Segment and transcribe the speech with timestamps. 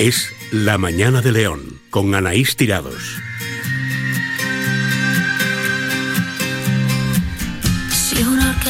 [0.00, 3.20] Es La Mañana de León, con Anaís Tirados.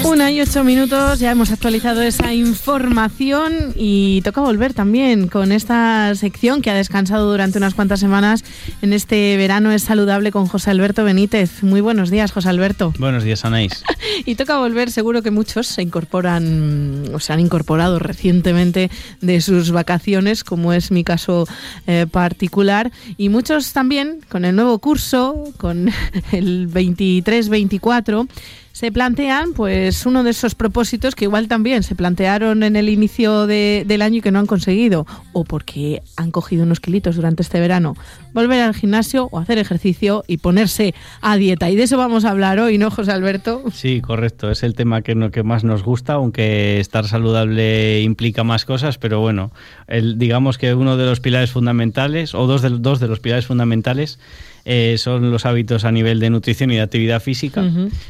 [0.04, 6.14] Una y ocho minutos, ya hemos actualizado esa información y toca volver también con esta
[6.14, 8.42] sección que ha descansado durante unas cuantas semanas
[8.80, 11.62] en este verano es saludable con José Alberto Benítez.
[11.62, 12.94] Muy buenos días, José Alberto.
[12.98, 13.84] Buenos días, Anaís.
[14.24, 19.70] y toca volver, seguro que muchos se incorporan o se han incorporado recientemente de sus
[19.70, 21.46] vacaciones, como es mi caso
[21.87, 25.91] eh, particular, y muchos también con el nuevo curso, con
[26.33, 28.28] el 23-24
[28.73, 33.47] se plantean pues uno de esos propósitos que igual también se plantearon en el inicio
[33.47, 37.61] del año y que no han conseguido o porque han cogido unos kilitos durante este
[37.61, 37.97] verano,
[38.33, 41.70] volver al gimnasio o hacer ejercicio y ponerse a dieta.
[41.70, 43.64] Y de eso vamos a hablar hoy, ¿no, José Alberto?
[43.73, 48.64] Sí, correcto, es el tema que, que más nos gusta, aunque estar saludable implica más
[48.64, 49.52] cosas, pero bueno,
[49.89, 53.47] el, digamos que uno de los pilares fundamentales o dos de, dos de los pilares
[53.47, 54.19] fundamentales
[54.64, 57.64] eh, son los hábitos a nivel de nutrición y de actividad física.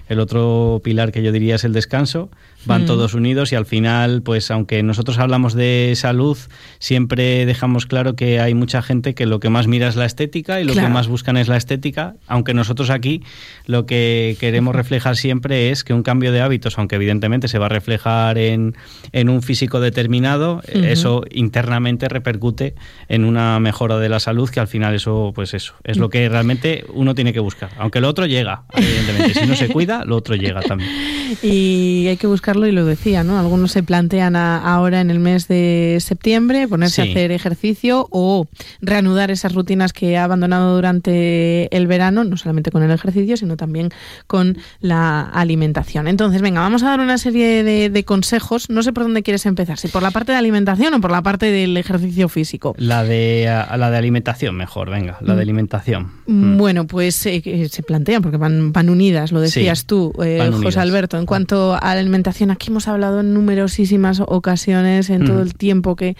[0.09, 2.31] El otro pilar que yo diría es el descanso.
[2.67, 6.37] Van todos unidos y al final, pues aunque nosotros hablamos de salud,
[6.79, 10.61] siempre dejamos claro que hay mucha gente que lo que más mira es la estética
[10.61, 13.23] y lo que más buscan es la estética, aunque nosotros aquí
[13.67, 17.67] lo que queremos reflejar siempre es que un cambio de hábitos, aunque evidentemente se va
[17.67, 18.77] a reflejar en,
[19.13, 22.75] en un físico determinado, eso internamente repercute
[23.09, 26.29] en una mejora de la salud, que al final eso, pues eso, es lo que
[26.29, 27.71] realmente uno tiene que buscar.
[27.79, 29.41] Aunque lo otro llega, evidentemente.
[29.41, 30.91] Si no se cuida, lo otro llega también.
[31.43, 33.39] Y hay que y lo decía, ¿no?
[33.39, 38.47] Algunos se plantean ahora en el mes de septiembre ponerse a hacer ejercicio o
[38.81, 43.57] reanudar esas rutinas que ha abandonado durante el verano, no solamente con el ejercicio, sino
[43.57, 43.91] también
[44.27, 46.09] con la alimentación.
[46.09, 48.71] Entonces, venga, vamos a dar una serie de, consejos.
[48.71, 51.23] No sé por dónde quieres empezar, si por la parte de alimentación o por la
[51.23, 52.75] parte del ejercicio físico.
[52.79, 53.45] La de,
[53.77, 55.43] la de alimentación, mejor, venga, la de mm.
[55.43, 56.11] alimentación.
[56.27, 56.57] Mm.
[56.57, 61.19] Bueno, pues eh, se plantean, porque van, van unidas, lo decías tú, eh, José Alberto.
[61.19, 65.97] En cuanto a la alimentación, aquí hemos hablado en numerosísimas ocasiones, en todo el tiempo
[65.97, 66.17] que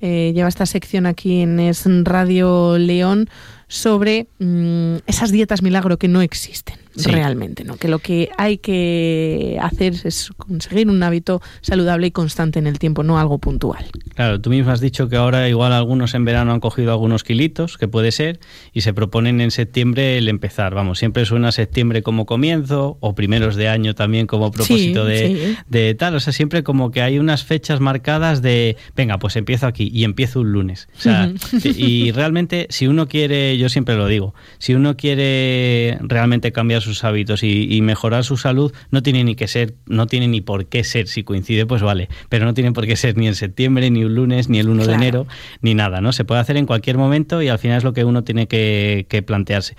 [0.00, 3.30] eh, lleva esta sección aquí en Es Radio León,
[3.72, 7.76] sobre mm, esas dietas milagro que no existen realmente, ¿no?
[7.76, 12.78] Que lo que hay que hacer es conseguir un hábito saludable y constante en el
[12.78, 13.86] tiempo, no algo puntual.
[14.14, 17.78] Claro, tú mismo has dicho que ahora igual algunos en verano han cogido algunos kilitos,
[17.78, 18.40] que puede ser,
[18.72, 20.74] y se proponen en septiembre el empezar.
[20.74, 25.94] Vamos, siempre suena septiembre como comienzo, o primeros de año también como propósito de, de,
[25.94, 26.14] tal.
[26.14, 30.04] O sea, siempre como que hay unas fechas marcadas de, venga, pues empiezo aquí y
[30.04, 30.88] empiezo un lunes.
[30.98, 31.32] O sea,
[31.64, 37.04] y realmente, si uno quiere, yo siempre lo digo, si uno quiere realmente cambiar sus
[37.04, 40.84] hábitos y, mejorar su salud, no tiene ni que ser, no tiene ni por qué
[40.84, 44.04] ser, si coincide, pues vale, pero no tiene por qué ser ni en septiembre, ni
[44.04, 45.26] un lunes, ni el 1 de enero,
[45.60, 46.12] ni nada, ¿no?
[46.12, 49.24] Se puede hacer en cualquier momento y al final es lo que uno tiene que,
[49.26, 49.76] plantearse.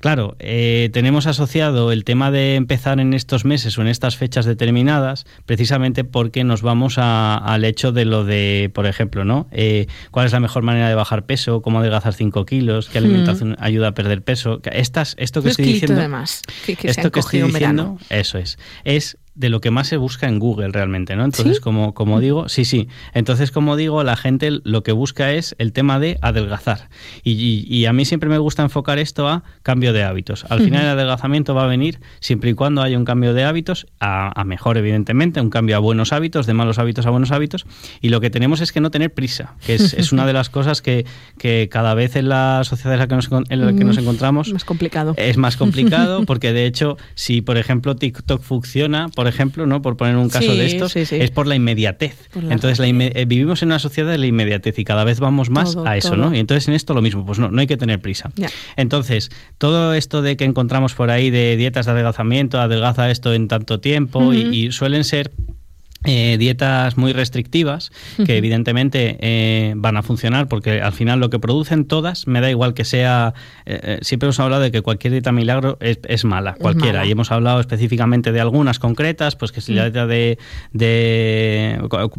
[0.00, 4.44] Claro, eh, tenemos asociado el tema de empezar en estos meses o en estas fechas
[4.44, 9.48] determinadas, precisamente porque nos vamos al hecho de lo de, por ejemplo, ¿no?
[9.52, 11.62] Eh, ¿Cuál es la mejor manera de bajar peso?
[11.62, 12.88] ¿Cómo adelgazar 5 kilos?
[12.88, 14.60] ¿Qué alimentación ayuda a perder peso?
[14.64, 16.00] Estas, esto que estoy diciendo.
[16.66, 18.58] esto que estoy diciendo, eso es.
[18.84, 21.24] Es de lo que más se busca en Google realmente, ¿no?
[21.24, 22.88] Entonces, como, como digo, sí, sí.
[23.12, 26.88] Entonces, como digo, la gente lo que busca es el tema de adelgazar.
[27.22, 30.44] Y, a mí siempre me gusta enfocar esto a cambio de hábitos.
[30.48, 33.86] Al final el adelgazamiento va a venir siempre y cuando haya un cambio de hábitos,
[34.00, 37.66] a, mejor evidentemente, un cambio a buenos hábitos, de malos hábitos a buenos hábitos.
[38.00, 40.80] Y lo que tenemos es que no tener prisa, que es, una de las cosas
[40.80, 41.04] que,
[41.36, 44.52] que, cada vez en la sociedad en la, que nos, en la que nos encontramos...
[44.52, 45.14] Más complicado.
[45.16, 49.82] Es más complicado porque de hecho, si por ejemplo TikTok funciona, por ejemplo, ¿no?
[49.82, 52.28] por poner un caso de estos, es por la inmediatez.
[52.34, 55.96] entonces, eh, vivimos en una sociedad de la inmediatez y cada vez vamos más a
[55.96, 56.34] eso, ¿no?
[56.34, 58.30] Y entonces en esto lo mismo, pues no, no hay que tener prisa.
[58.76, 63.48] Entonces, todo esto de que encontramos por ahí de dietas de adelgazamiento, adelgaza esto en
[63.48, 65.32] tanto tiempo y suelen ser
[66.06, 67.90] eh, dietas muy restrictivas
[68.24, 72.48] que evidentemente eh, van a funcionar porque al final lo que producen todas me da
[72.48, 73.34] igual que sea
[73.64, 77.04] eh, siempre hemos hablado de que cualquier dieta milagro es, mala cualquiera.
[77.06, 79.84] y hemos hablado específicamente de algunas concretas pues que si la mm.
[79.84, 80.38] dieta de,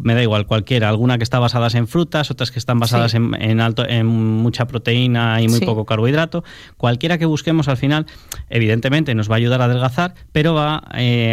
[0.02, 0.88] me da igual cualquiera.
[0.88, 5.40] Alguna que está basadas en frutas otras que están basadas en, alto en mucha proteína
[5.40, 6.44] y muy poco carbohidrato.
[6.76, 8.06] Cualquiera que busquemos al final
[8.50, 10.82] evidentemente nos va a ayudar a adelgazar pero va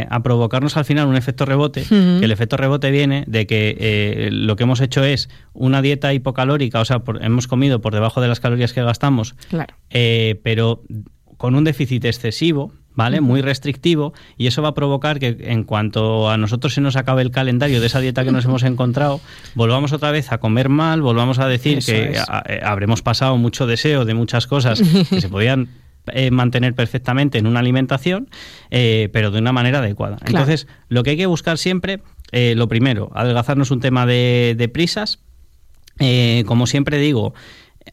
[0.10, 3.76] a provocarnos al final un efecto rebote que el efecto efecto rebote viene de que
[3.80, 8.22] eh, lo que hemos hecho es una dieta hipocalórica, o sea, hemos comido por debajo
[8.22, 9.74] de las calorías que gastamos, claro.
[9.90, 10.84] Eh, pero
[11.38, 13.20] con un déficit excesivo, ¿vale?
[13.20, 17.24] Muy restrictivo y eso va a provocar que en cuanto a nosotros se nos acabe
[17.24, 19.20] el calendario de esa dieta que nos hemos encontrado,
[19.56, 24.06] volvamos otra vez a comer mal, volvamos a decir que eh, habremos pasado mucho deseo
[24.06, 25.70] de muchas cosas que se podían
[26.14, 28.30] eh, mantener perfectamente en una alimentación,
[28.70, 30.18] eh, pero de una manera adecuada.
[30.26, 32.02] Entonces, lo que hay que buscar siempre,
[32.32, 35.20] lo primero, adelgazarnos un tema de, de prisas.
[36.46, 37.34] como siempre digo,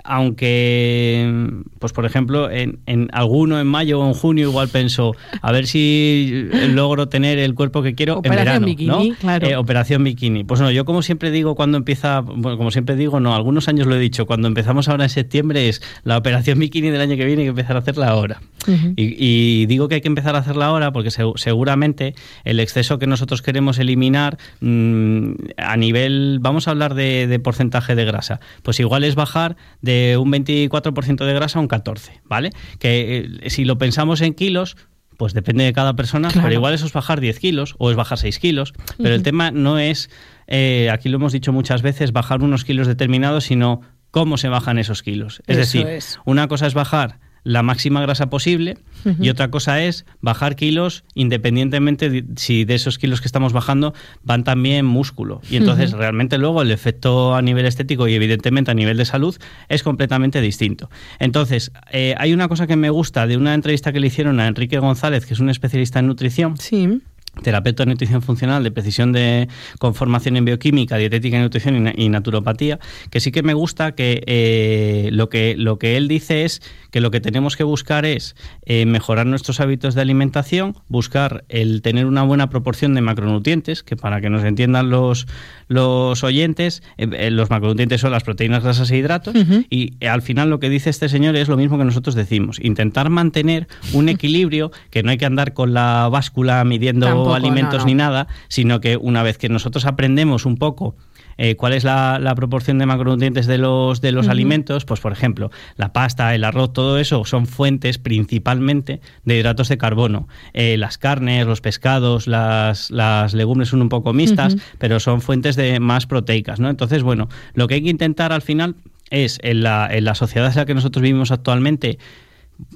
[0.05, 5.53] aunque, pues por ejemplo, en, en, alguno en mayo o en junio igual pensó, a
[5.53, 9.17] ver si logro tener el cuerpo que quiero Operación en verano, bikini, ¿no?
[9.17, 9.47] claro.
[9.47, 10.45] Eh, operación bikini.
[10.45, 13.87] Pues no, yo como siempre digo cuando empieza, bueno, como siempre digo, no, algunos años
[13.87, 17.25] lo he dicho, cuando empezamos ahora en septiembre es la operación bikini del año que
[17.25, 18.41] viene hay que empezar a hacerla ahora.
[18.67, 22.15] Y, y, digo que hay que empezar a hacerla ahora porque se, seguramente
[22.45, 27.95] el exceso que nosotros queremos eliminar mmm, a nivel, vamos a hablar de, de porcentaje
[27.95, 32.51] de grasa, pues igual es bajar de un 24% de grasa a un 14%, ¿vale?
[32.79, 34.77] Que eh, si lo pensamos en kilos,
[35.17, 36.47] pues depende de cada persona, Claro.
[36.49, 39.51] pero igual eso es bajar 10 kilos o es bajar 6 kilos, pero el tema
[39.51, 40.11] no es,
[40.47, 44.79] eh, aquí lo hemos dicho muchas veces, bajar unos kilos determinados, sino cómo se bajan
[44.79, 45.43] esos kilos.
[45.47, 46.19] Es Eso decir, es.
[46.25, 48.79] una cosa es bajar la máxima grasa posible
[49.19, 53.95] y otra cosa es bajar kilos independientemente de si de esos kilos que estamos bajando
[54.23, 55.41] van también músculo.
[55.51, 59.37] Y entonces realmente luego el efecto a nivel estético y evidentemente a nivel de salud
[59.69, 60.89] es completamente distinto.
[61.19, 64.47] Entonces, eh, hay una cosa que me gusta de una entrevista que le hicieron a
[64.47, 67.01] Enrique González, que es un especialista en nutrición, Sí.
[67.43, 69.49] Terapeuta de nutrición funcional de precisión de
[69.79, 72.79] con formación en bioquímica, dietética y nutrición y, na- y naturopatía,
[73.11, 77.01] que sí que me gusta que eh, lo que lo que él dice es que
[77.01, 78.37] lo que tenemos que buscar es
[78.67, 83.97] eh, mejorar nuestros hábitos de alimentación, buscar el tener una buena proporción de macronutrientes, que
[83.97, 85.27] para que nos entiendan los
[85.69, 89.35] los oyentes, eh, los macronutrientes son las proteínas, grasas e hidratos,
[89.71, 93.09] y al final lo que dice este señor es lo mismo que nosotros decimos, intentar
[93.09, 97.81] mantener un equilibrio, que no hay que andar con la báscula midiendo Tampoco, alimentos no,
[97.81, 97.87] no.
[97.87, 100.95] ni nada, sino que una vez que nosotros aprendemos un poco
[101.39, 105.13] eh, cuál es la, la proporción de macronutrientes de los, de los alimentos, pues por
[105.13, 110.29] ejemplo, la pasta, el arroz, todo eso son fuentes principalmente de hidratos de carbono.
[110.53, 115.57] Eh, las carnes, los pescados, las, las legumbres son un poco mixtas, pero son fuentes
[115.57, 116.69] de más proteicas, ¿no?
[116.69, 118.77] Entonces, bueno, lo que hay que intentar al final
[119.11, 121.99] es en la, en la sociedad en la que nosotros vivimos actualmente,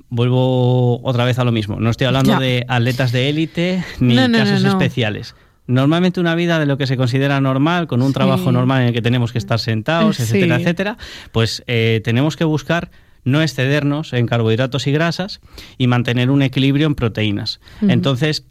[0.08, 1.78] vuelvo otra vez a lo mismo.
[1.80, 2.38] No estoy hablando Ya.
[2.40, 4.68] de atletas de élite ni No, no, no, casos no.
[4.70, 5.34] especiales.
[5.66, 8.14] Normalmente una vida de lo que se considera normal, con un Sí.
[8.14, 10.22] trabajo normal en el que tenemos que estar sentados, Sí.
[10.22, 10.98] etcétera, etcétera,
[11.32, 12.90] pues eh, tenemos que buscar
[13.24, 15.40] no excedernos en carbohidratos y grasas
[15.78, 17.60] y mantener un equilibrio en proteínas.
[17.82, 18.46] Entonces,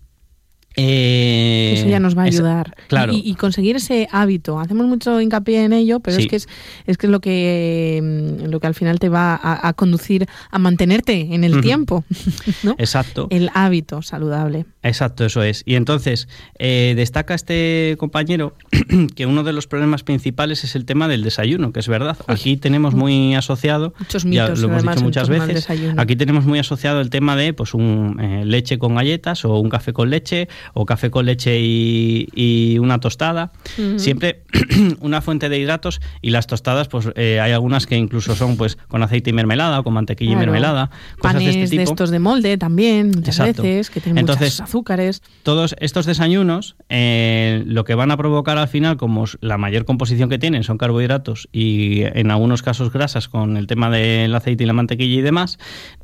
[0.77, 2.75] eh, Eso ya nos va a es- ayudar.
[2.87, 3.13] claro.
[3.13, 4.59] Y, y conseguir ese hábito.
[4.59, 6.23] Hacemos mucho hincapié en ello, pero Sí.
[6.23, 6.47] es que es,
[6.85, 10.27] es que es lo que mm, lo que al final te va a, a conducir
[10.51, 12.03] a mantenerte en el tiempo.
[12.63, 12.75] ¿no?
[12.77, 13.27] Exacto.
[13.29, 14.65] El hábito saludable.
[14.83, 15.63] Exacto, eso es.
[15.65, 16.27] Y entonces,
[16.59, 18.53] eh, destaca este compañero
[19.15, 22.17] que uno de los problemas principales es el tema del desayuno, que es verdad.
[22.27, 25.67] Aquí tenemos muy asociado, Muchos ya mitos, lo hemos dicho muchas veces,
[25.97, 29.69] aquí tenemos muy asociado el tema de pues un eh, leche con galletas o un
[29.69, 33.51] café con leche o café con leche y, y una tostada.
[33.97, 34.41] Siempre
[35.01, 38.77] una fuente de hidratos y las tostadas, pues eh, hay algunas que incluso son pues
[38.87, 40.89] con aceite y mermelada o con mantequilla y mermelada,
[41.19, 41.91] cosas Panes de este tipo.
[41.91, 43.63] estos de molde también, muchas Exacto.
[43.63, 45.21] veces, que tienen Entonces, muchos azúcares.
[45.43, 50.29] todos estos desayunos eh, lo que van a provocar al final, como la mayor composición
[50.29, 54.67] que tienen son carbohidratos y en algunos casos grasas con el tema del aceite y
[54.67, 55.57] la mantequilla y demás,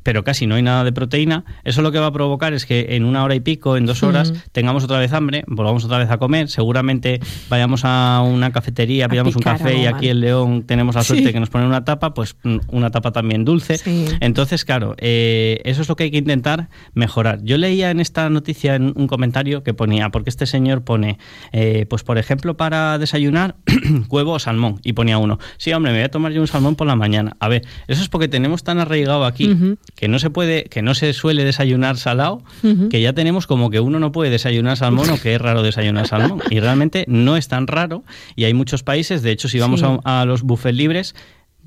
[0.03, 2.95] pero casi no hay nada de proteína, eso lo que va a provocar es que
[2.95, 4.33] en una hora y pico, en dos horas.
[4.51, 9.10] Tengamos otra vez hambre, volvamos otra vez a comer, seguramente vayamos a una cafetería, A
[9.10, 11.25] pillamos un café y aquí en León tenemos la suerte Sí.
[11.27, 13.77] de que nos ponen una tapa, pues mm, una tapa también dulce.
[13.77, 14.05] Sí.
[14.20, 17.39] Entonces, claro, eh, eso es lo que hay que intentar mejorar.
[17.43, 21.17] Yo leía en esta noticia en un comentario que ponía, porque este señor pone,
[21.51, 23.55] eh, pues por ejemplo, para desayunar
[24.10, 26.75] huevo o salmón, y ponía uno, sí, hombre, me voy a tomar yo un salmón
[26.75, 27.36] por la mañana.
[27.39, 29.55] A ver, eso es porque tenemos tan arraigado aquí
[29.96, 32.43] que no se puede, que no se suele desayunar salado,
[32.89, 36.07] que ya tenemos como que uno no puede desayunar salmón o que es raro desayunar
[36.07, 36.41] salmón.
[36.50, 38.03] Y realmente no es tan raro,
[38.36, 39.86] y hay muchos países, de hecho, si vamos Sí.
[40.03, 41.15] a, a los buffets libres,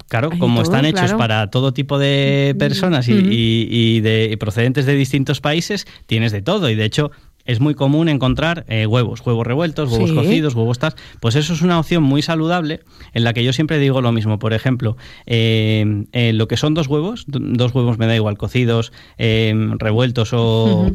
[0.08, 1.18] Claro, Hay como todo, están hechos claro.
[1.18, 6.42] para todo tipo de personas y, y de y procedentes de distintos países, tienes de
[6.42, 6.68] todo.
[6.68, 7.12] Y de hecho,
[7.44, 10.16] es muy común encontrar eh, huevos, huevos revueltos, huevos Sí.
[10.16, 10.96] cocidos, huevos tas.
[11.20, 12.80] Pues eso es una opción muy saludable
[13.12, 14.38] en la que yo siempre digo lo mismo.
[14.38, 14.96] Por ejemplo,
[15.26, 20.30] eh, eh, lo que son dos huevos, dos huevos me da igual, cocidos, eh, revueltos
[20.32, 20.92] o,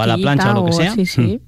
[0.00, 0.94] a la plancha o lo que o sea.
[1.04, 1.40] sí.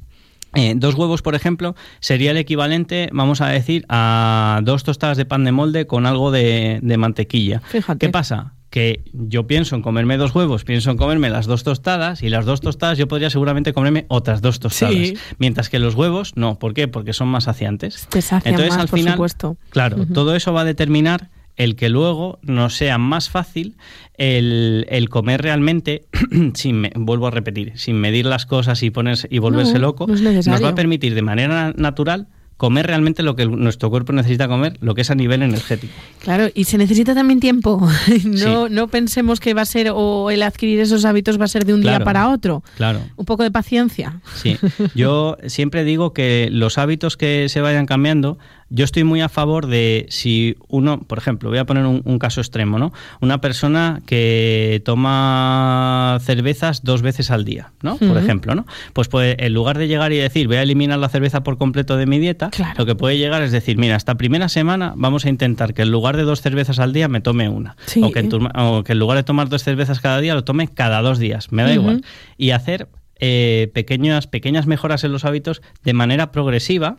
[0.57, 5.25] Eh, dos huevos, por ejemplo, sería el equivalente, vamos a decir, a dos tostadas de
[5.25, 7.61] pan de molde con algo de, de mantequilla.
[7.67, 8.07] Fíjate.
[8.07, 8.55] ¿Qué pasa?
[8.75, 12.45] Que yo pienso en comerme dos huevos, pienso en comerme las dos tostadas y las
[12.45, 15.13] dos tostadas yo podría seguramente comerme otras dos tostadas.
[15.39, 16.59] Mientras que los huevos no.
[16.59, 16.89] ¿Por qué?
[16.89, 18.09] Porque son más saciantes.
[18.13, 19.57] Entonces, al final, supuesto.
[19.71, 23.77] claro, todo eso va a determinar el que luego nos sea más fácil
[24.19, 26.07] el, comer realmente,
[26.55, 30.69] sin vuelvo a repetir, sin medir las cosas y ponerse y volverse loco, nos va
[30.71, 32.27] a permitir de manera natural
[32.57, 35.93] comer realmente lo que nuestro cuerpo necesita comer, lo que es a nivel energético.
[36.21, 37.81] Claro, y se necesita también tiempo.
[38.25, 41.65] No, no pensemos que va a ser, o el adquirir esos hábitos va a ser
[41.65, 42.63] de un día para otro.
[42.77, 43.01] Claro.
[43.17, 44.21] Un poco de paciencia.
[44.35, 44.57] Sí,
[44.95, 48.39] yo siempre digo que los hábitos que se vayan cambiando
[48.75, 52.41] yo estoy muy a favor de si uno, por ejemplo, voy a poner un, caso
[52.41, 52.93] extremo, ¿no?
[53.21, 57.97] Una persona que toma cervezas dos veces al día, ¿no?
[57.99, 58.67] Por ejemplo, ¿no?
[58.93, 61.97] Pues, pues en lugar de llegar y decir voy a eliminar la cerveza por completo
[61.97, 65.29] de mi dieta, lo que puede llegar es decir, mira, esta primera semana vamos a
[65.29, 67.77] intentar que en lugar de dos cervezas al día me tome una.
[68.03, 71.53] O, que en lugar de tomar dos cervezas cada día lo tome cada dos días,
[71.53, 72.05] me da igual.
[72.37, 72.89] Y hacer
[73.21, 76.97] eh, pequeñas, pequeñas mejoras en los hábitos de manera progresiva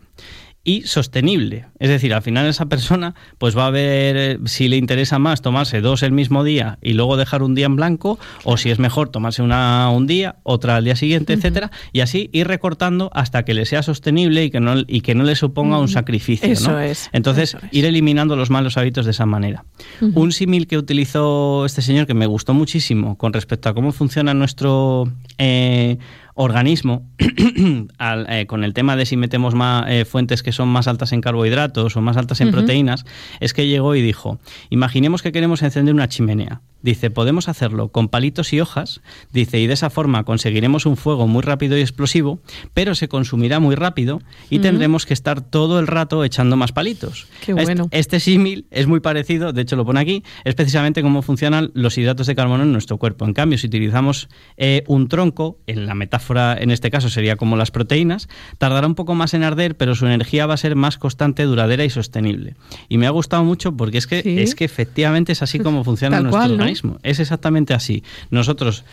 [0.66, 1.68] y sostenible.
[1.80, 5.42] Es decir, al final esa persona pues va a ver eh, si le interesa más
[5.42, 8.80] tomarse dos el mismo día y luego dejar un día en blanco o si es
[8.80, 13.46] mejor tomarse una un día, otra al día siguiente, etcétera, y así ir recortando hasta
[13.46, 16.80] que le sea sostenible y que no y que no le suponga un sacrificio, eso
[16.80, 17.10] es.
[17.14, 19.66] Entonces, ir eliminando los malos hábitos de esa manera.
[20.02, 24.34] Un símil que utilizó este señor que me gustó muchísimo con respecto a cómo funciona
[24.34, 26.00] nuestro eh,
[26.36, 31.14] organismo, eh, con el tema de si metemos más, eh, fuentes que son más altas
[31.14, 33.06] en carbohidratos o más altas en proteínas,
[33.40, 34.40] es que llegó y dijo,
[34.70, 36.62] imaginemos que queremos encender una chimenea.
[36.82, 39.02] Dice, podemos hacerlo con palitos y hojas,
[39.32, 42.40] dice, y de esa forma conseguiremos un fuego muy rápido y explosivo,
[42.76, 47.28] pero se consumirá muy rápido y tendremos que estar todo el rato echando más palitos.
[47.44, 47.88] Qué bueno.
[47.90, 51.98] Este, símil es muy parecido, de hecho lo pone aquí, es precisamente cómo funcionan los
[51.98, 53.26] hidratos de carbono en nuestro cuerpo.
[53.26, 57.56] En cambio, si utilizamos eh, un tronco, en la metáfora en este caso sería como
[57.56, 58.28] las proteínas,
[58.58, 61.86] tardará un poco más en arder, pero su energía va a ser más constante, duradera
[61.86, 62.56] y sostenible.
[62.90, 66.20] Y me ha gustado mucho porque es que, es que efectivamente es así como funciona
[66.20, 66.98] nuestro organismo.
[67.04, 68.04] Es exactamente así.
[68.30, 68.84] Nosotros,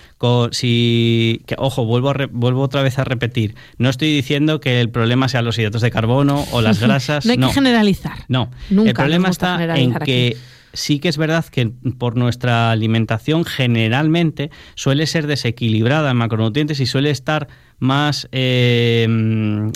[0.52, 5.44] si, ojo, vuelvo, vuelvo otra vez a repetir, no estoy diciendo que el problema sean
[5.44, 7.26] los hidratos de carbono o las grasas.
[7.26, 8.24] no hay que generalizar.
[8.28, 10.36] No, el problema está en que
[10.72, 16.86] sí que es verdad que por nuestra alimentación generalmente suele ser desequilibrada en macronutrientes y
[16.86, 17.48] suele estar
[17.82, 19.08] más eh,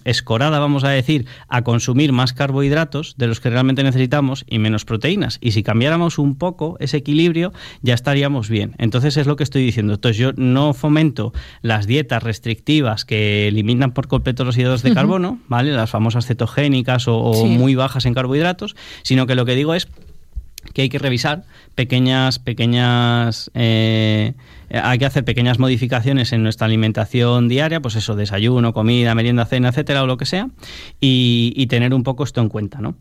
[0.04, 4.84] escorada, vamos a decir, a consumir más carbohidratos de los que realmente necesitamos y menos
[4.84, 5.38] proteínas.
[5.40, 8.76] Y si cambiáramos un poco ese equilibrio, ya estaríamos bien.
[8.78, 9.94] Entonces es lo que estoy diciendo.
[9.94, 15.40] Entonces yo no fomento las dietas restrictivas que eliminan por completo los hidratos de carbono,
[15.48, 15.72] ¿vale?
[15.72, 19.88] Las famosas cetogénicas o, muy bajas en carbohidratos, sino que lo que digo es
[20.72, 21.44] que hay que revisar
[21.74, 24.34] pequeñas, pequeñas, eh,
[24.70, 29.68] hay que hacer pequeñas modificaciones en nuestra alimentación diaria, pues eso, desayuno, comida, merienda, cena,
[29.68, 30.48] etcétera, o lo que sea,
[31.00, 32.94] y, tener un poco esto en cuenta, ¿no?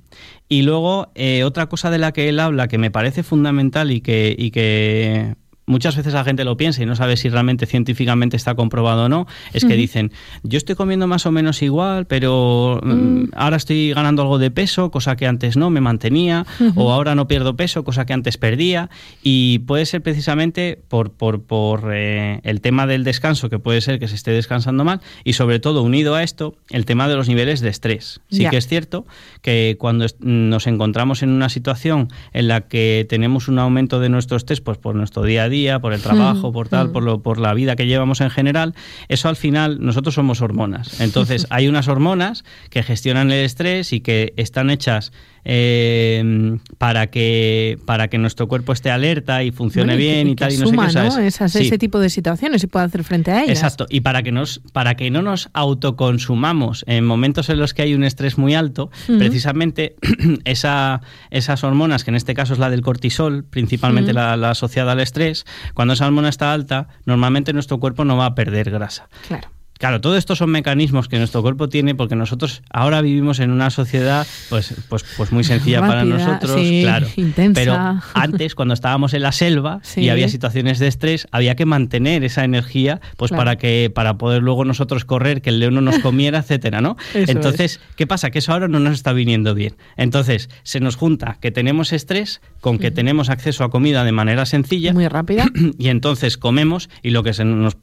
[0.49, 4.01] Y luego, eh, otra cosa de la que él habla que me parece fundamental y
[4.01, 8.37] que, y que muchas veces la gente lo piensa y no sabe si realmente científicamente
[8.37, 10.11] está comprobado o no, es que dicen,
[10.43, 13.29] yo estoy comiendo más o menos igual, pero mm, mm.
[13.35, 16.45] ahora estoy ganando algo de peso, cosa que antes no me mantenía,
[16.75, 18.89] o ahora no pierdo peso, cosa que antes perdía,
[19.23, 23.99] y puede ser precisamente por, por, por eh, el tema del descanso, que puede ser
[23.99, 27.27] que se esté descansando mal, y sobre todo unido a esto, el tema de los
[27.27, 28.21] niveles de estrés.
[28.29, 29.05] Sí que es cierto
[29.41, 34.37] que cuando nos encontramos en una situación en la que tenemos un aumento de nuestro
[34.37, 37.39] estrés, pues por nuestro día a día, por el trabajo, por tal, por, lo, por
[37.39, 38.75] la vida que llevamos en general,
[39.07, 40.99] eso al final nosotros somos hormonas.
[40.99, 45.11] Entonces hay unas hormonas que gestionan el estrés y que están hechas
[45.45, 50.57] eh, para que para que nuestro cuerpo esté alerta y funcione bien y, tal y
[50.57, 53.57] no sé ese tipo de situaciones y pueda hacer frente a ellas.
[53.57, 57.83] Exacto, y para que nos para que no nos autoconsumamos en momentos en los que
[57.83, 59.95] hay un estrés muy alto, precisamente
[60.45, 64.99] esa, esas hormonas, que en este caso es la del cortisol, principalmente la, asociada al
[64.99, 69.09] estrés, cuando esa hormona está alta, normalmente nuestro cuerpo no va a perder grasa.
[69.27, 69.49] Claro.
[69.77, 73.69] Claro, todo esto son mecanismos que nuestro cuerpo tiene porque nosotros ahora vivimos en una
[73.69, 77.07] sociedad pues pues pues muy sencilla para nosotros, claro.
[77.53, 77.77] Pero
[78.13, 82.45] antes cuando estábamos en la selva y había situaciones de estrés, había que mantener esa
[82.45, 86.39] energía pues para que para poder luego nosotros correr, que el león no nos comiera,
[86.39, 86.95] etcétera, ¿no?
[87.13, 88.31] Entonces, ¿qué pasa?
[88.31, 89.75] Que eso ahora no nos está viniendo bien.
[89.97, 94.45] Entonces, se nos junta que tenemos estrés con que tenemos acceso a comida de manera
[94.45, 95.45] sencilla, muy rápida
[95.77, 97.77] y entonces comemos y lo que se nos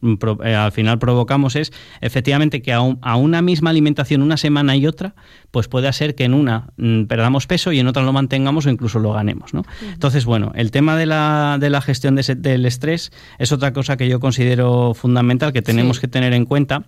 [0.44, 5.14] eh, al final provocamos es efectivamente que a, una misma alimentación una semana y otra,
[5.50, 8.70] pues puede ser que en una mm, perdamos peso y en otra lo mantengamos o
[8.70, 9.54] incluso lo ganemos.
[9.54, 9.64] ¿no?
[9.92, 14.08] Entonces, bueno, el tema de la, de la gestión del estrés es otra cosa que
[14.08, 16.84] yo considero fundamental que tenemos que tener en cuenta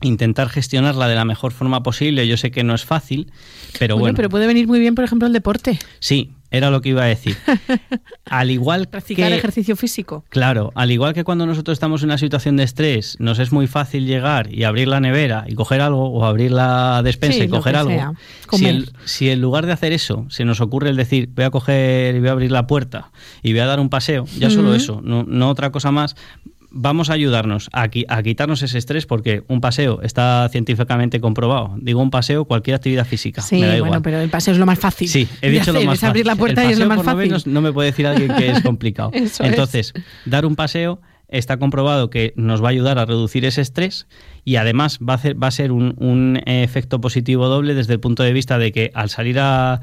[0.00, 2.26] intentar gestionarla de la mejor forma posible.
[2.28, 3.32] Yo sé que no es fácil,
[3.78, 4.14] pero bueno.
[4.16, 5.78] Pero puede venir muy bien, por ejemplo, el deporte.
[5.98, 7.36] Sí, era lo que iba a decir.
[8.24, 10.24] Al igual Practicar ejercicio físico.
[10.28, 13.66] Claro, al igual que cuando nosotros estamos en una situación de estrés, nos es muy
[13.66, 17.76] fácil llegar y abrir la nevera y coger algo, o abrir la despensa y coger
[17.76, 18.14] algo.
[18.52, 22.16] Si, si, en lugar de hacer eso se nos ocurre el decir, voy a coger
[22.16, 23.10] y voy a abrir la puerta
[23.42, 26.16] y voy a dar un paseo, ya solo eso, no, no otra cosa más,
[26.70, 31.74] vamos a ayudarnos a, a, quitarnos ese estrés porque un paseo está científicamente comprobado.
[31.80, 33.42] Digo un paseo, cualquier actividad física.
[33.42, 35.08] Sí, bueno, pero el paseo es lo más fácil.
[35.08, 37.34] Sí, he dicho lo más es abrir la puerta y es lo más fácil.
[37.46, 39.10] no me puede decir alguien que es complicado.
[39.40, 39.92] Entonces,
[40.24, 44.06] dar un paseo está comprobado que nos va a ayudar a reducir ese estrés
[44.44, 45.88] y además va a, hacer, va a ser un,
[46.46, 49.80] efecto positivo doble desde el punto de vista de que al salir a,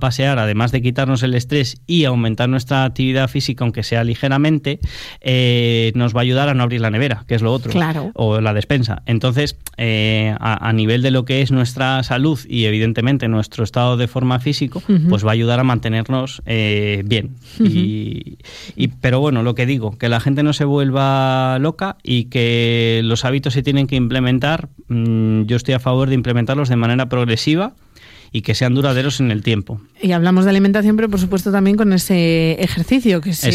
[0.00, 4.80] pasear, además de quitarnos el estrés y aumentar nuestra actividad física, aunque sea ligeramente,
[5.20, 8.12] eh, nos va a ayudar a no abrir la nevera, que es lo otro, claro.
[8.14, 9.02] o la despensa.
[9.06, 14.08] Entonces, eh, a, nivel de lo que es nuestra salud y evidentemente nuestro estado de
[14.08, 17.36] forma físico, pues va a ayudar a mantenernos eh, bien.
[17.60, 18.38] y,
[18.76, 23.00] y, pero bueno, lo que digo, que la gente no se vuelva loca y que
[23.04, 27.08] los hábitos se tienen que implementar, mm, yo estoy a favor de implementarlos de manera
[27.08, 27.74] progresiva
[28.34, 29.80] y que sean duraderos en el tiempo.
[30.02, 33.52] Y hablamos de alimentación, pero por supuesto también con ese ejercicio, que si,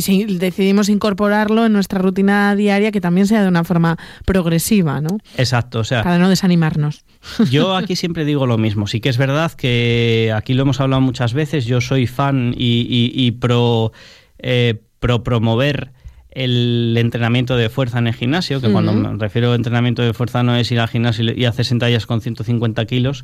[0.00, 5.18] si, decidimos incorporarlo en nuestra rutina diaria, que también sea de una forma progresiva, ¿no?
[5.36, 6.02] Exacto, o sea...
[6.02, 7.04] Para no desanimarnos.
[7.50, 11.02] Yo aquí siempre digo lo mismo, sí que es verdad que aquí lo hemos hablado
[11.02, 13.92] muchas veces, yo soy fan y, pro,
[14.38, 15.92] eh, pro promover
[16.34, 20.42] el entrenamiento de fuerza en el gimnasio, que cuando me refiero a entrenamiento de fuerza
[20.42, 23.22] no es ir al gimnasio y hacer sentadillas con 150 kilos,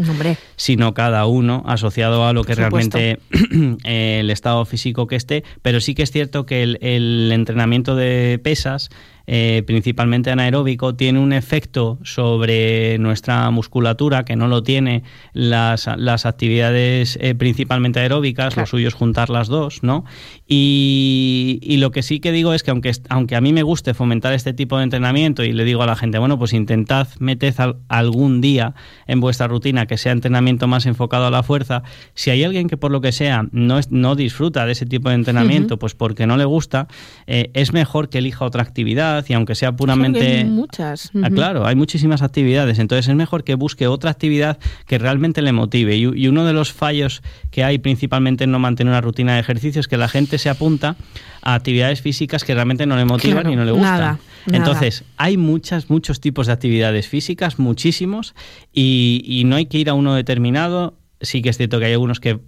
[0.56, 3.18] sino cada uno asociado a lo que realmente
[3.84, 8.90] el estado físico que esté, pero sí que es cierto que el entrenamiento de pesas
[9.32, 16.26] eh, principalmente anaeróbico, tiene un efecto sobre nuestra musculatura que no lo tiene las, las
[16.26, 20.04] actividades eh, principalmente aeróbicas, lo suyo es juntar las dos, ¿no?
[20.48, 23.94] Y, y, lo que sí que digo es que aunque, aunque a mí me guste
[23.94, 27.54] fomentar este tipo de entrenamiento y le digo a la gente, bueno, pues intentad meted
[27.86, 28.74] algún día
[29.06, 32.76] en vuestra rutina que sea entrenamiento más enfocado a la fuerza, si hay alguien que
[32.76, 36.26] por lo que sea no, es, no disfruta de ese tipo de entrenamiento, pues porque
[36.26, 36.88] no le gusta,
[37.28, 40.38] eh, es mejor que elija otra actividad y aunque sea puramente...
[40.38, 41.10] Hay muchas.
[41.22, 45.52] Ah, claro, hay muchísimas actividades, entonces es mejor que busque otra actividad que realmente le
[45.52, 45.96] motive.
[45.96, 49.80] Y, uno de los fallos que hay principalmente en no mantener una rutina de ejercicio
[49.80, 50.96] es que la gente se apunta
[51.42, 54.18] a actividades físicas que realmente no le motivan y no le gustan.
[54.46, 58.34] Entonces, hay muchas, muchos tipos de actividades físicas, muchísimos,
[58.72, 61.92] y, y no hay que ir a uno determinado sí que es cierto que hay
[61.92, 62.40] algunos que,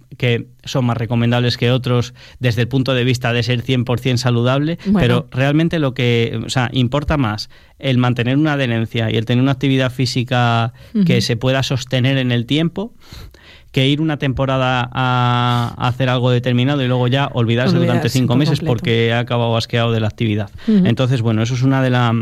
[0.63, 5.27] son más recomendables que otros desde el punto de vista de ser 100% saludable, pero
[5.31, 9.51] realmente lo que, o sea, importa más el mantener una adherencia y el tener una
[9.51, 10.73] actividad física
[11.05, 12.93] que se pueda sostener en el tiempo
[13.71, 18.59] que ir una temporada a, hacer algo determinado y luego ya olvidarse, durante cinco meses
[18.59, 20.49] porque ha acabado asqueado de la actividad.
[20.67, 22.13] Entonces, bueno, eso es una de las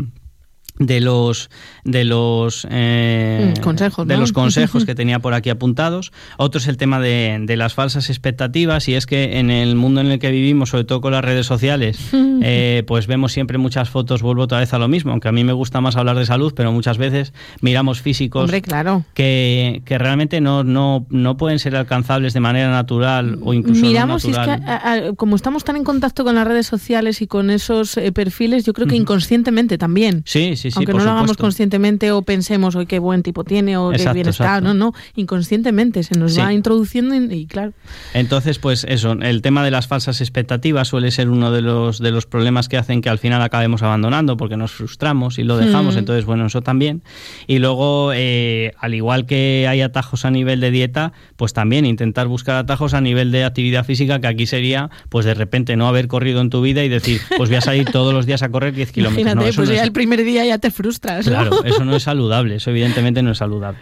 [0.78, 1.50] de los
[1.84, 6.66] de los eh, mm, consejos de los consejos que tenía por aquí apuntados otro es
[6.66, 10.18] el tema de, de, las falsas expectativas y es que en el mundo en el
[10.18, 11.98] que vivimos sobre todo con las redes sociales
[12.42, 15.44] eh, pues vemos siempre muchas fotos vuelvo otra vez a lo mismo aunque a mí
[15.44, 19.04] me gusta más hablar de salud pero muchas veces miramos físicos claro.
[19.14, 24.24] que, que, realmente no, no, no pueden ser alcanzables de manera natural o incluso miramos
[24.24, 24.62] no natural.
[24.96, 28.10] es que como estamos tan en contacto con las redes sociales y con esos eh,
[28.12, 32.86] perfiles yo creo que inconscientemente también sí aunque no lo hagamos conscientemente o pensemos, hoy
[32.86, 34.60] qué buen tipo tiene o qué bien está.
[34.60, 37.72] No, no, inconscientemente se nos va introduciendo y, claro.
[38.14, 42.10] Entonces, pues eso, el tema de las falsas expectativas suele ser uno de los, de
[42.10, 45.96] los problemas que hacen que al final acabemos abandonando porque nos frustramos y lo dejamos.
[45.96, 45.98] Mm.
[45.98, 47.02] Entonces, bueno, eso también.
[47.46, 52.28] Y luego, eh, al igual que hay atajos a nivel de dieta, pues también intentar
[52.28, 56.08] buscar atajos a nivel de actividad física, que aquí sería, pues de repente no haber
[56.08, 58.74] corrido en tu vida y decir, pues voy a salir todos los días a correr
[58.74, 59.22] 10 kilómetros.
[59.22, 61.26] Imagínate, pues ya el primer día ya te frustras.
[61.26, 63.78] Claro, eso no es saludable, eso evidentemente no es saludable.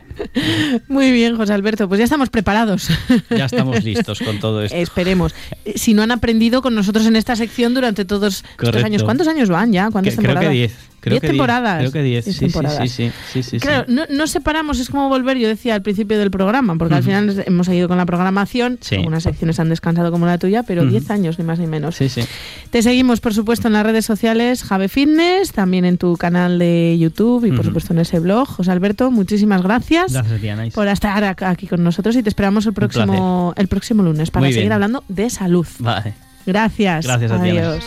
[0.88, 2.88] Muy bien, José Alberto, pues ya estamos preparados.
[3.30, 4.76] Ya estamos listos con todo esto.
[4.76, 5.35] Esperemos.
[5.74, 9.02] Si no han aprendido con nosotros en esta sección durante todos estos, estos años.
[9.02, 9.90] ¿Cuántos años van ya?
[9.90, 10.89] ¿Cuántas creo que 10.
[11.00, 11.78] Creo diez que temporadas.
[11.78, 12.24] Creo que 10.
[12.24, 12.90] Sí, temporadas.
[12.90, 16.30] sí, sí, sí, Claro, no, no, separamos, es como volver, yo decía al principio del
[16.30, 20.38] programa, porque al final hemos seguido con la programación, algunas secciones han descansado como la
[20.38, 21.96] tuya, pero 10 años ni más ni menos.
[21.96, 22.22] Sí, sí.
[22.70, 26.96] Te seguimos, por supuesto, en las redes sociales Jave Fitness, también en tu canal de
[26.98, 28.46] YouTube y, por supuesto, en ese blog.
[28.46, 30.68] José Alberto, muchísimas gracias, gracias Diana.
[30.74, 34.72] por estar aquí con nosotros y te esperamos el próximo, el próximo lunes para seguir
[34.72, 35.66] hablando de salud.
[35.78, 36.14] Vale.
[36.46, 37.06] Gracias.
[37.06, 37.84] Gracias a Adiós.